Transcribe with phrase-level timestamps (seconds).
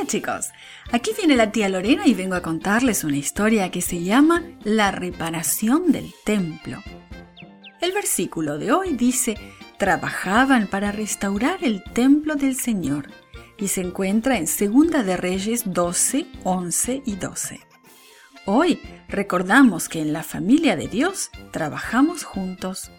[0.00, 0.48] Hola chicos,
[0.92, 4.92] aquí viene la tía Lorena y vengo a contarles una historia que se llama La
[4.92, 6.82] reparación del templo.
[7.82, 9.36] El versículo de hoy dice,
[9.76, 13.10] trabajaban para restaurar el templo del Señor
[13.58, 17.60] y se encuentra en Segunda de Reyes 12, 11 y 12.
[18.46, 22.90] Hoy recordamos que en la familia de Dios trabajamos juntos.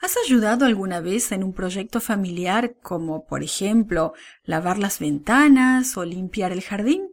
[0.00, 4.14] ¿Has ayudado alguna vez en un proyecto familiar como, por ejemplo,
[4.44, 7.10] lavar las ventanas o limpiar el jardín?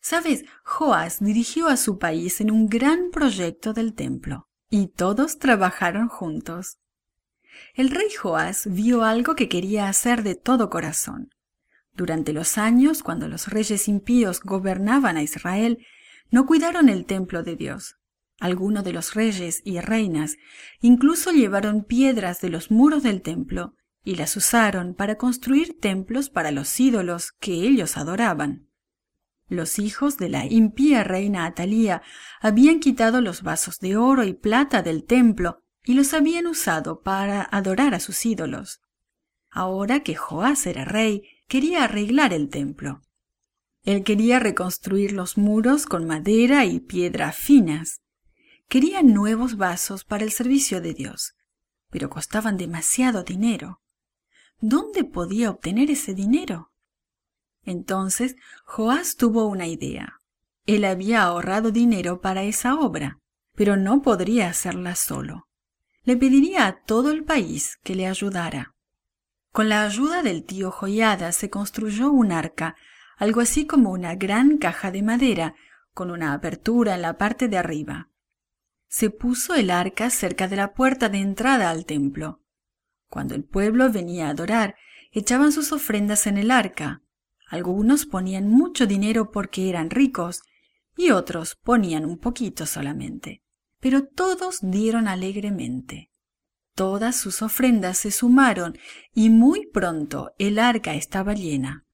[0.00, 6.08] Sabes, Joás dirigió a su país en un gran proyecto del templo y todos trabajaron
[6.08, 6.78] juntos.
[7.74, 11.30] El rey Joás vio algo que quería hacer de todo corazón.
[11.94, 15.86] Durante los años, cuando los reyes impíos gobernaban a Israel,
[16.30, 17.97] no cuidaron el templo de Dios.
[18.38, 20.36] Algunos de los reyes y reinas
[20.80, 23.74] incluso llevaron piedras de los muros del templo
[24.04, 28.68] y las usaron para construir templos para los ídolos que ellos adoraban.
[29.48, 32.02] Los hijos de la impía reina Atalía
[32.40, 37.42] habían quitado los vasos de oro y plata del templo y los habían usado para
[37.42, 38.82] adorar a sus ídolos.
[39.50, 43.00] Ahora que Joás era rey, quería arreglar el templo.
[43.82, 48.02] Él quería reconstruir los muros con madera y piedra finas.
[48.68, 51.32] Quería nuevos vasos para el servicio de Dios,
[51.88, 53.80] pero costaban demasiado dinero.
[54.60, 56.70] ¿Dónde podía obtener ese dinero?
[57.64, 60.20] Entonces Joás tuvo una idea.
[60.66, 63.20] Él había ahorrado dinero para esa obra,
[63.54, 65.48] pero no podría hacerla solo.
[66.02, 68.74] Le pediría a todo el país que le ayudara.
[69.50, 72.76] Con la ayuda del tío Joyada se construyó un arca,
[73.16, 75.54] algo así como una gran caja de madera,
[75.94, 78.10] con una apertura en la parte de arriba
[78.88, 82.42] se puso el arca cerca de la puerta de entrada al templo.
[83.08, 84.76] Cuando el pueblo venía a adorar,
[85.12, 87.02] echaban sus ofrendas en el arca.
[87.48, 90.42] Algunos ponían mucho dinero porque eran ricos
[90.96, 93.42] y otros ponían un poquito solamente.
[93.80, 96.10] Pero todos dieron alegremente.
[96.74, 98.78] Todas sus ofrendas se sumaron
[99.14, 101.84] y muy pronto el arca estaba llena.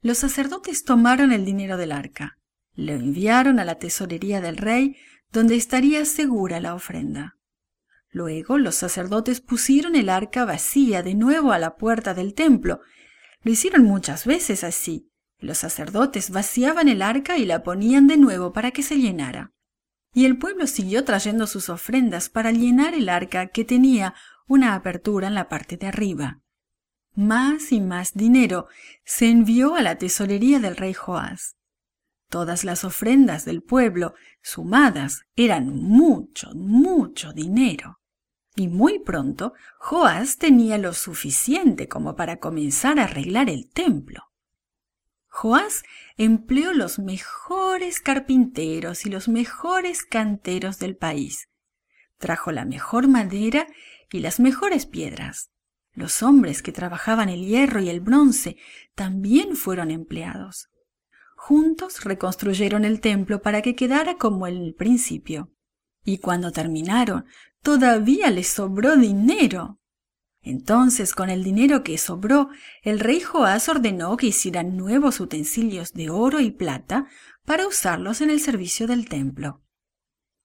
[0.00, 2.38] Los sacerdotes tomaron el dinero del arca,
[2.74, 4.96] lo enviaron a la tesorería del rey
[5.34, 7.36] donde estaría segura la ofrenda.
[8.08, 12.80] Luego los sacerdotes pusieron el arca vacía de nuevo a la puerta del templo.
[13.42, 15.10] Lo hicieron muchas veces así.
[15.40, 19.52] Los sacerdotes vaciaban el arca y la ponían de nuevo para que se llenara.
[20.12, 24.14] Y el pueblo siguió trayendo sus ofrendas para llenar el arca que tenía
[24.46, 26.42] una apertura en la parte de arriba.
[27.16, 28.68] Más y más dinero
[29.04, 31.56] se envió a la tesorería del rey Joás.
[32.34, 38.00] Todas las ofrendas del pueblo sumadas eran mucho, mucho dinero.
[38.56, 44.32] Y muy pronto Joás tenía lo suficiente como para comenzar a arreglar el templo.
[45.28, 45.84] Joás
[46.16, 51.48] empleó los mejores carpinteros y los mejores canteros del país.
[52.18, 53.68] Trajo la mejor madera
[54.10, 55.52] y las mejores piedras.
[55.92, 58.56] Los hombres que trabajaban el hierro y el bronce
[58.96, 60.68] también fueron empleados.
[61.46, 65.52] Juntos reconstruyeron el templo para que quedara como en el principio.
[66.02, 67.26] Y cuando terminaron,
[67.62, 69.78] todavía les sobró dinero.
[70.40, 72.48] Entonces, con el dinero que sobró,
[72.80, 77.08] el rey Joás ordenó que hicieran nuevos utensilios de oro y plata
[77.44, 79.60] para usarlos en el servicio del templo.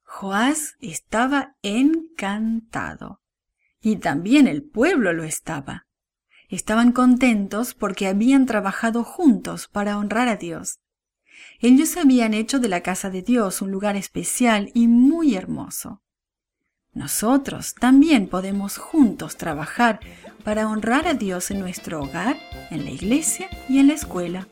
[0.04, 3.22] Joás estaba encantado.
[3.80, 5.88] Y también el pueblo lo estaba.
[6.50, 10.82] Estaban contentos porque habían trabajado juntos para honrar a Dios.
[11.60, 16.02] Ellos habían hecho de la casa de Dios un lugar especial y muy hermoso.
[16.94, 20.00] Nosotros también podemos juntos trabajar
[20.44, 22.38] para honrar a Dios en nuestro hogar,
[22.72, 24.48] en la iglesia y en la escuela.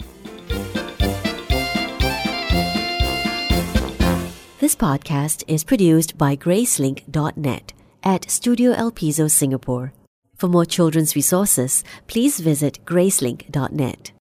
[4.60, 7.74] This podcast is produced by Gracelink.net
[8.04, 9.94] at Studio El Piso, Singapore.
[10.36, 14.17] For more children's resources, please visit Gracelink.net.